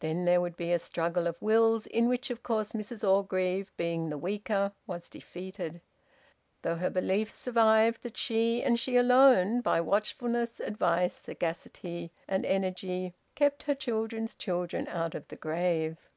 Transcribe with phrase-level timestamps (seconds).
[0.00, 4.08] Then there would be a struggle of wills, in which of course Mrs Orgreave, being
[4.10, 5.80] the weaker, was defeated;
[6.62, 13.14] though her belief survived that she and she alone, by watchfulness, advice, sagacity, and energy,
[13.36, 16.08] kept her children's children out of the grave.